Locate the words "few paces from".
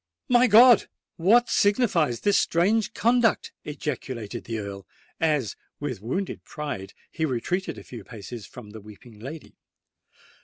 7.83-8.71